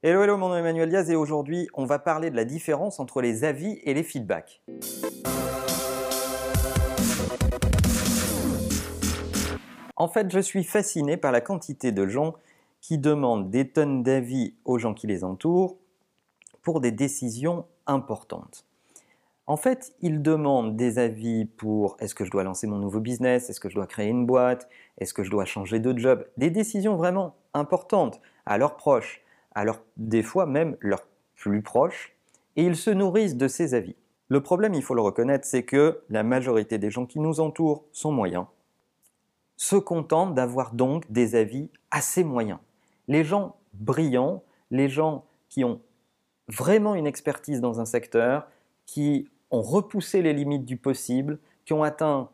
Hello, 0.00 0.22
hello, 0.22 0.36
mon 0.36 0.50
nom 0.50 0.54
est 0.54 0.60
Emmanuel 0.60 0.90
Diaz 0.90 1.10
et 1.10 1.16
aujourd'hui, 1.16 1.66
on 1.74 1.84
va 1.84 1.98
parler 1.98 2.30
de 2.30 2.36
la 2.36 2.44
différence 2.44 3.00
entre 3.00 3.20
les 3.20 3.42
avis 3.42 3.80
et 3.82 3.94
les 3.94 4.04
feedbacks. 4.04 4.62
En 9.96 10.06
fait, 10.06 10.30
je 10.30 10.38
suis 10.38 10.62
fasciné 10.62 11.16
par 11.16 11.32
la 11.32 11.40
quantité 11.40 11.90
de 11.90 12.06
gens 12.06 12.34
qui 12.80 12.96
demandent 12.96 13.50
des 13.50 13.68
tonnes 13.68 14.04
d'avis 14.04 14.54
aux 14.64 14.78
gens 14.78 14.94
qui 14.94 15.08
les 15.08 15.24
entourent 15.24 15.76
pour 16.62 16.80
des 16.80 16.92
décisions 16.92 17.66
importantes. 17.88 18.66
En 19.48 19.56
fait, 19.56 19.94
ils 20.00 20.22
demandent 20.22 20.76
des 20.76 21.00
avis 21.00 21.44
pour 21.44 21.96
est-ce 21.98 22.14
que 22.14 22.24
je 22.24 22.30
dois 22.30 22.44
lancer 22.44 22.68
mon 22.68 22.78
nouveau 22.78 23.00
business, 23.00 23.50
est-ce 23.50 23.58
que 23.58 23.68
je 23.68 23.74
dois 23.74 23.88
créer 23.88 24.10
une 24.10 24.26
boîte, 24.26 24.68
est-ce 24.98 25.12
que 25.12 25.24
je 25.24 25.30
dois 25.32 25.44
changer 25.44 25.80
de 25.80 25.98
job, 25.98 26.24
des 26.36 26.50
décisions 26.50 26.94
vraiment 26.94 27.34
importantes 27.52 28.20
à 28.46 28.58
leurs 28.58 28.76
proches, 28.76 29.24
alors 29.58 29.80
des 29.96 30.22
fois 30.22 30.46
même 30.46 30.76
leurs 30.80 31.06
plus 31.34 31.62
proches, 31.62 32.14
et 32.56 32.64
ils 32.64 32.76
se 32.76 32.90
nourrissent 32.90 33.36
de 33.36 33.48
ces 33.48 33.74
avis. 33.74 33.96
Le 34.28 34.42
problème, 34.42 34.74
il 34.74 34.82
faut 34.82 34.94
le 34.94 35.00
reconnaître, 35.00 35.46
c'est 35.46 35.62
que 35.62 36.00
la 36.10 36.22
majorité 36.22 36.78
des 36.78 36.90
gens 36.90 37.06
qui 37.06 37.18
nous 37.18 37.40
entourent 37.40 37.84
sont 37.92 38.12
moyens, 38.12 38.46
se 39.56 39.76
contentent 39.76 40.34
d'avoir 40.34 40.74
donc 40.74 41.10
des 41.10 41.34
avis 41.34 41.70
assez 41.90 42.24
moyens. 42.24 42.58
Les 43.08 43.24
gens 43.24 43.56
brillants, 43.74 44.42
les 44.70 44.88
gens 44.88 45.24
qui 45.48 45.64
ont 45.64 45.80
vraiment 46.48 46.94
une 46.94 47.06
expertise 47.06 47.60
dans 47.60 47.80
un 47.80 47.84
secteur, 47.84 48.46
qui 48.86 49.28
ont 49.50 49.62
repoussé 49.62 50.22
les 50.22 50.34
limites 50.34 50.64
du 50.64 50.76
possible, 50.76 51.38
qui 51.64 51.72
ont 51.72 51.82
atteint 51.82 52.28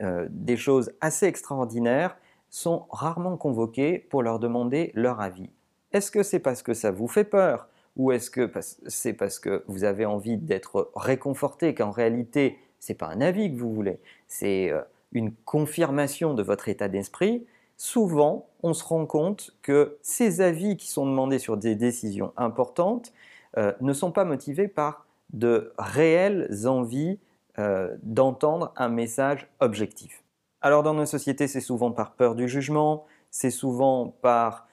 euh, 0.00 0.26
des 0.30 0.56
choses 0.56 0.92
assez 1.00 1.26
extraordinaires, 1.26 2.16
sont 2.50 2.86
rarement 2.90 3.36
convoqués 3.36 3.98
pour 3.98 4.22
leur 4.22 4.38
demander 4.38 4.92
leur 4.94 5.20
avis. 5.20 5.50
Est-ce 5.92 6.10
que 6.10 6.22
c'est 6.22 6.38
parce 6.38 6.62
que 6.62 6.74
ça 6.74 6.90
vous 6.90 7.08
fait 7.08 7.24
peur 7.24 7.68
ou 7.96 8.12
est-ce 8.12 8.30
que 8.30 8.50
c'est 8.86 9.12
parce 9.12 9.38
que 9.38 9.64
vous 9.66 9.84
avez 9.84 10.06
envie 10.06 10.36
d'être 10.36 10.90
réconforté 10.94 11.74
qu'en 11.74 11.90
réalité 11.90 12.58
c'est 12.78 12.94
pas 12.94 13.06
un 13.08 13.20
avis 13.20 13.52
que 13.52 13.58
vous 13.58 13.72
voulez, 13.72 13.98
c'est 14.28 14.70
euh, 14.70 14.82
une 15.12 15.34
confirmation 15.44 16.34
de 16.34 16.42
votre 16.42 16.68
état 16.68 16.88
d'esprit? 16.88 17.44
Souvent, 17.76 18.48
on 18.62 18.72
se 18.72 18.84
rend 18.84 19.06
compte 19.06 19.56
que 19.62 19.98
ces 20.02 20.40
avis 20.40 20.76
qui 20.76 20.88
sont 20.88 21.06
demandés 21.06 21.38
sur 21.38 21.56
des 21.56 21.74
décisions 21.74 22.32
importantes 22.36 23.12
euh, 23.56 23.72
ne 23.80 23.92
sont 23.92 24.12
pas 24.12 24.24
motivés 24.24 24.68
par 24.68 25.06
de 25.32 25.72
réelles 25.78 26.66
envies 26.66 27.18
euh, 27.58 27.96
d'entendre 28.02 28.72
un 28.76 28.88
message 28.88 29.48
objectif. 29.60 30.22
Alors 30.60 30.82
dans 30.82 30.94
nos 30.94 31.06
sociétés, 31.06 31.48
c'est 31.48 31.60
souvent 31.60 31.90
par 31.90 32.12
peur 32.12 32.34
du 32.34 32.48
jugement, 32.48 33.06
c'est 33.30 33.50
souvent 33.50 34.14
par 34.22 34.67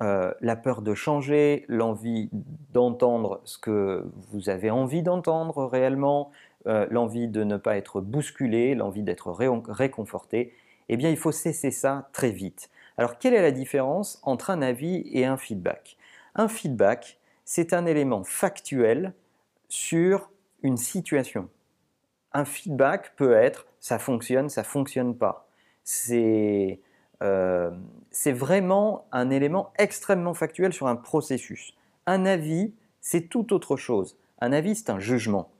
euh, 0.00 0.32
la 0.40 0.56
peur 0.56 0.82
de 0.82 0.94
changer, 0.94 1.64
l'envie 1.68 2.28
d'entendre 2.72 3.40
ce 3.44 3.58
que 3.58 4.06
vous 4.30 4.48
avez 4.48 4.70
envie 4.70 5.02
d'entendre 5.02 5.64
réellement, 5.64 6.30
euh, 6.66 6.86
l'envie 6.90 7.28
de 7.28 7.44
ne 7.44 7.56
pas 7.56 7.76
être 7.76 8.00
bousculé, 8.00 8.74
l'envie 8.74 9.02
d'être 9.02 9.30
réconforté. 9.30 10.52
Eh 10.88 10.96
bien, 10.96 11.10
il 11.10 11.16
faut 11.16 11.32
cesser 11.32 11.70
ça 11.70 12.08
très 12.12 12.30
vite. 12.30 12.70
Alors, 12.96 13.18
quelle 13.18 13.34
est 13.34 13.42
la 13.42 13.50
différence 13.50 14.20
entre 14.22 14.50
un 14.50 14.62
avis 14.62 15.04
et 15.12 15.24
un 15.24 15.36
feedback? 15.36 15.96
Un 16.34 16.48
feedback, 16.48 17.18
c'est 17.44 17.72
un 17.72 17.86
élément 17.86 18.24
factuel 18.24 19.12
sur 19.68 20.30
une 20.62 20.76
situation. 20.76 21.48
Un 22.32 22.44
feedback 22.44 23.14
peut 23.16 23.34
être 23.34 23.66
ça 23.84 23.98
fonctionne, 23.98 24.48
ça 24.48 24.64
fonctionne 24.64 25.14
pas. 25.14 25.46
C'est 25.82 26.80
euh, 27.24 27.70
vraiment 28.26 29.06
un 29.12 29.30
élément 29.30 29.72
extrêmement 29.78 30.34
factuel 30.34 30.72
sur 30.72 30.86
un 30.86 30.96
processus. 30.96 31.74
Un 32.06 32.26
avis, 32.26 32.72
c'est 33.00 33.28
tout 33.28 33.52
autre 33.52 33.76
chose. 33.76 34.16
Un 34.40 34.52
avis, 34.52 34.76
c'est 34.76 34.90
un 34.90 35.00
jugement. 35.00 35.50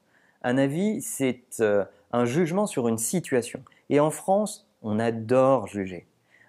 Un 0.43 0.59
avis, 0.59 1.01
c'est 1.03 1.43
euh, 1.61 1.85
un 2.13 2.25
jugement 2.25 2.67
sur 2.67 2.87
une 2.87 2.99
situation. 2.99 3.63
Et 3.91 3.99
en 3.99 4.11
France, 4.11 4.69
on 4.83 4.99
adore 4.99 5.67
juger. 5.67 6.07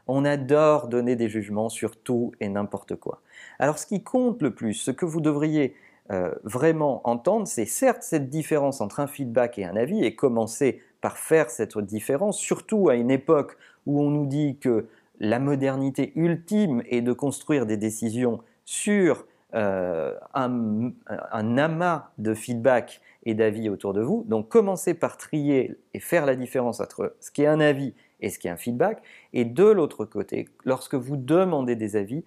On 0.08 0.26
adore 0.26 0.88
donner 0.88 1.16
des 1.16 1.30
jugements 1.30 1.70
sur 1.70 1.98
tout 1.98 2.34
et 2.40 2.48
n'importe 2.48 2.96
quoi. 2.96 3.22
Alors 3.58 3.80
ce 3.80 3.88
qui 3.88 4.04
compte 4.04 4.42
le 4.42 4.54
plus, 4.54 4.74
ce 4.74 4.92
que 4.92 5.06
vous 5.06 5.22
devriez 5.22 5.76
euh, 6.12 6.32
vraiment 6.44 7.02
entendre, 7.10 7.48
c'est 7.48 7.66
certes 7.66 8.04
cette 8.04 8.30
différence 8.30 8.82
entre 8.82 9.00
un 9.00 9.08
feedback 9.08 9.58
et 9.58 9.66
un 9.66 9.76
avis, 9.76 10.04
et 10.04 10.14
commencer 10.14 10.84
par 11.02 11.18
faire 11.18 11.50
cette 11.50 11.78
différence, 11.80 12.38
surtout 12.38 12.90
à 12.90 12.96
une 12.96 13.10
époque 13.10 13.58
où 13.88 14.02
on 14.02 14.12
nous 14.12 14.28
dit 14.28 14.58
que 14.60 14.88
la 15.20 15.40
modernité 15.40 16.12
ultime 16.16 16.82
est 16.90 17.02
de 17.02 17.14
construire 17.14 17.66
des 17.66 17.78
décisions 17.78 18.42
sur 18.66 19.26
euh, 19.54 20.14
un, 20.34 20.92
un, 21.08 21.58
amas 21.58 22.10
de 22.18 22.34
feedback 22.34 23.02
et 23.24 23.36
d'avis 23.36 23.70
autour 23.70 23.94
de 23.94 24.02
vous. 24.02 24.26
Donc 24.28 24.50
commencez 24.50 24.94
par 24.94 25.18
trier 25.18 25.78
et 25.94 26.00
faire 26.00 26.26
la 26.26 26.36
différence 26.36 26.80
entre 26.82 27.16
ce 27.22 27.32
qui 27.32 27.44
est 27.44 27.48
un 27.48 27.60
avis 27.60 27.94
et 28.20 28.30
ce 28.30 28.40
qui 28.40 28.48
est 28.48 28.52
un 28.52 28.58
feedback. 28.58 29.02
Et 29.34 29.46
de 29.46 29.64
l'autre 29.64 30.04
côté, 30.06 30.50
lorsque 30.66 30.96
vous 30.96 31.16
demandez 31.16 31.76
des 31.76 31.96
avis, 31.96 32.24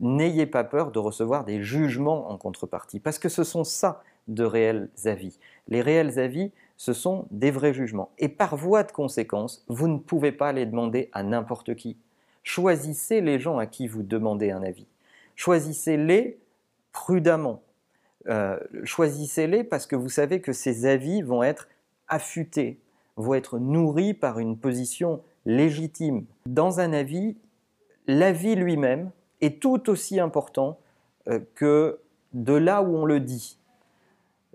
n'ayez 0.00 0.46
pas 0.46 0.64
peur 0.64 0.92
de 0.92 0.98
recevoir 0.98 1.44
des 1.44 1.62
jugements 1.62 2.30
en 2.30 2.38
contrepartie, 2.38 3.00
parce 3.00 3.18
que 3.18 3.28
ce 3.28 3.44
sont 3.44 3.64
ça 3.64 4.02
de 4.28 4.44
réels 4.44 4.90
avis. 5.04 5.38
Les 5.68 5.80
réels 5.80 6.18
avis, 6.18 6.52
ce 6.76 6.92
sont 6.92 7.26
des 7.30 7.50
vrais 7.50 7.74
jugements. 7.74 8.10
Et 8.18 8.28
par 8.28 8.56
voie 8.56 8.84
de 8.84 8.92
conséquence, 8.92 9.64
vous 9.68 9.88
ne 9.88 9.98
pouvez 9.98 10.32
pas 10.32 10.52
les 10.52 10.66
demander 10.66 11.08
à 11.12 11.22
n'importe 11.22 11.74
qui. 11.74 11.96
Choisissez 12.48 13.20
les 13.20 13.38
gens 13.38 13.58
à 13.58 13.66
qui 13.66 13.86
vous 13.86 14.02
demandez 14.02 14.50
un 14.52 14.62
avis. 14.62 14.86
Choisissez-les 15.36 16.38
prudemment. 16.92 17.62
Euh, 18.26 18.58
choisissez-les 18.84 19.64
parce 19.64 19.86
que 19.86 19.96
vous 19.96 20.08
savez 20.08 20.40
que 20.40 20.54
ces 20.54 20.86
avis 20.86 21.20
vont 21.20 21.42
être 21.42 21.68
affûtés, 22.08 22.80
vont 23.16 23.34
être 23.34 23.58
nourris 23.58 24.14
par 24.14 24.38
une 24.38 24.56
position 24.56 25.22
légitime. 25.44 26.24
Dans 26.46 26.80
un 26.80 26.94
avis, 26.94 27.36
l'avis 28.06 28.54
lui-même 28.54 29.10
est 29.42 29.60
tout 29.60 29.90
aussi 29.90 30.18
important 30.18 30.80
euh, 31.28 31.40
que 31.54 32.00
de 32.32 32.54
là 32.54 32.80
où 32.80 32.96
on 32.96 33.04
le 33.04 33.20
dit. 33.20 33.58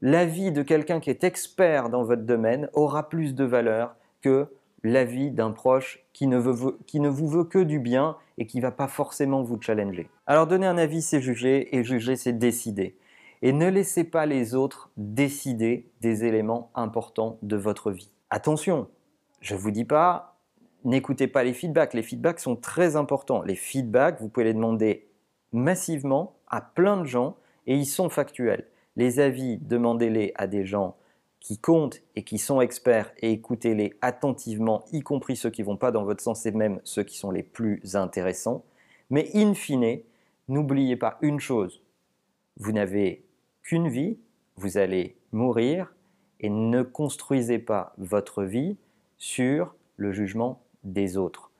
L'avis 0.01 0.51
de 0.51 0.63
quelqu'un 0.63 0.99
qui 0.99 1.11
est 1.11 1.23
expert 1.23 1.91
dans 1.91 2.03
votre 2.03 2.23
domaine 2.23 2.69
aura 2.73 3.07
plus 3.07 3.35
de 3.35 3.43
valeur 3.43 3.95
que 4.23 4.47
l'avis 4.83 5.31
d'un 5.31 5.51
proche 5.51 6.05
qui 6.13 6.27
ne, 6.27 6.37
vous 6.37 7.27
veut 7.27 7.43
que 7.43 7.59
du 7.59 7.79
bien 7.79 8.17
et 8.37 8.45
qui 8.45 8.57
ne 8.57 8.63
va 8.63 8.71
pas 8.71 8.87
forcément 8.87 9.41
vous 9.41 9.59
challenger. 9.59 10.09
Alors 10.27 10.47
donner 10.47 10.67
un 10.67 10.77
avis, 10.77 11.01
c'est 11.01 11.21
juger, 11.21 11.75
et 11.75 11.83
juger, 11.83 12.15
c'est 12.15 12.33
décider. 12.33 12.97
Et 13.41 13.51
ne 13.51 13.69
laissez 13.69 14.03
pas 14.03 14.25
les 14.25 14.55
autres 14.55 14.91
décider 14.97 15.89
des 16.01 16.25
éléments 16.25 16.71
importants 16.75 17.37
de 17.41 17.57
votre 17.57 17.91
vie. 17.91 18.11
Attention, 18.29 18.87
je 19.41 19.55
ne 19.55 19.59
vous 19.59 19.71
dis 19.71 19.85
pas 19.85 20.33
n'écoutez 20.83 21.27
pas 21.27 21.43
les 21.43 21.53
feedbacks. 21.53 21.93
Les 21.93 22.03
feedbacks 22.03 22.39
sont 22.39 22.55
très 22.55 22.95
importants. 22.95 23.41
Les 23.41 23.55
feedbacks, 23.55 24.19
vous 24.21 24.29
pouvez 24.29 24.45
les 24.45 24.53
demander 24.53 25.07
massivement 25.51 26.35
à 26.47 26.61
plein 26.61 26.97
de 26.97 27.05
gens 27.05 27.37
et 27.67 27.75
ils 27.75 27.85
sont 27.85 28.09
factuels. 28.09 28.67
Les 28.95 29.19
avis, 29.19 29.57
demandez-les 29.57 30.33
à 30.35 30.47
des 30.47 30.65
gens 30.65 30.95
qui 31.43 31.57
comptent 31.57 32.01
et 32.15 32.23
qui 32.23 32.37
sont 32.37 32.61
experts 32.61 33.11
et 33.19 33.31
écoutez-les 33.31 33.93
attentivement, 34.01 34.85
y 34.93 35.01
compris 35.01 35.35
ceux 35.35 35.49
qui 35.49 35.61
ne 35.61 35.67
vont 35.67 35.77
pas 35.77 35.91
dans 35.91 36.05
votre 36.05 36.23
sens 36.23 36.45
et 36.45 36.51
même 36.51 36.79
ceux 36.85 37.03
qui 37.03 37.17
sont 37.17 37.31
les 37.31 37.43
plus 37.43 37.95
intéressants. 37.95 38.63
Mais 39.09 39.29
in 39.35 39.53
fine, 39.53 39.99
n'oubliez 40.47 40.95
pas 40.95 41.17
une 41.21 41.41
chose, 41.41 41.81
vous 42.57 42.71
n'avez 42.71 43.25
qu'une 43.61 43.89
vie, 43.89 44.17
vous 44.55 44.77
allez 44.77 45.17
mourir 45.33 45.93
et 46.39 46.49
ne 46.49 46.81
construisez 46.81 47.59
pas 47.59 47.93
votre 47.97 48.43
vie 48.43 48.77
sur 49.17 49.75
le 49.97 50.13
jugement 50.13 50.61
des 50.85 51.17
autres. 51.17 51.51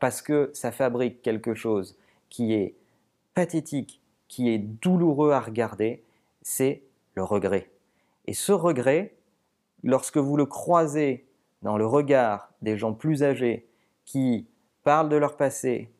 Parce 0.00 0.20
que 0.20 0.50
ça 0.52 0.70
fabrique 0.70 1.22
quelque 1.22 1.54
chose 1.54 1.96
qui 2.28 2.52
est 2.52 2.74
pathétique, 3.34 4.00
qui 4.28 4.50
est 4.50 4.58
douloureux 4.58 5.32
à 5.32 5.40
regarder, 5.40 6.02
c'est 6.42 6.82
le 7.14 7.22
regret. 7.22 7.70
Et 8.26 8.34
ce 8.34 8.52
regret, 8.52 9.14
lorsque 9.82 10.16
vous 10.16 10.36
le 10.36 10.46
croisez 10.46 11.26
dans 11.62 11.76
le 11.76 11.86
regard 11.86 12.50
des 12.62 12.76
gens 12.76 12.92
plus 12.92 13.22
âgés 13.22 13.66
qui 14.04 14.46
parlent 14.82 15.08
de 15.08 15.16
leur 15.16 15.36
passé 15.36 15.90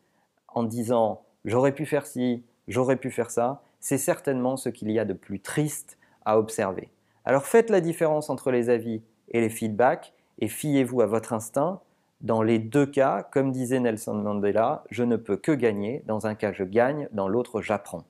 en 0.49 0.63
disant 0.63 1.23
j'aurais 1.45 1.73
pu 1.73 1.87
faire 1.87 2.07
ci, 2.07 2.43
j'aurais 2.69 2.97
pu 2.97 3.11
faire 3.11 3.31
ça, 3.31 3.63
c'est 3.79 3.99
certainement 3.99 4.57
ce 4.57 4.69
qu'il 4.69 4.91
y 4.91 4.99
a 4.99 5.05
de 5.05 5.13
plus 5.13 5.41
triste 5.41 5.99
à 6.25 6.39
observer. 6.39 6.89
Alors 7.25 7.47
faites 7.47 7.71
la 7.71 7.81
différence 7.81 8.31
entre 8.31 8.51
les 8.51 8.71
avis 8.71 9.03
et 9.29 9.41
les 9.41 9.51
feedbacks 9.51 10.13
et 10.39 10.49
fiez-vous 10.49 11.01
à 11.03 11.07
votre 11.07 11.33
instinct 11.33 11.81
dans 12.21 12.43
les 12.43 12.59
deux 12.59 12.85
cas, 12.85 13.23
comme 13.23 13.51
disait 13.51 13.81
Nelson 13.81 14.15
Mandela, 14.15 14.85
je 14.91 15.05
ne 15.05 15.17
peux 15.17 15.37
que 15.37 15.53
gagner. 15.53 16.03
Dans 16.07 16.27
un 16.27 16.35
cas, 16.35 16.53
je 16.53 16.65
gagne, 16.65 17.09
dans 17.13 17.29
l'autre, 17.29 17.63
j'apprends. 17.63 18.05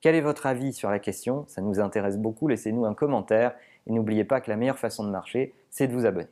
Quel 0.00 0.16
est 0.16 0.20
votre 0.20 0.46
avis 0.46 0.72
sur 0.72 0.90
la 0.90 0.98
question? 0.98 1.44
Ça 1.46 1.62
nous 1.62 1.78
intéresse 1.78 2.18
beaucoup. 2.18 2.48
Laissez-nous 2.48 2.84
un 2.84 2.94
commentaire 2.94 3.54
et 3.86 3.92
n'oubliez 3.92 4.24
pas 4.24 4.40
que 4.40 4.50
la 4.50 4.56
meilleure 4.56 4.78
façon 4.78 5.04
de 5.04 5.10
marcher, 5.10 5.54
c'est 5.70 5.88
de 5.88 5.92
vous 5.92 6.06
abonner. 6.06 6.28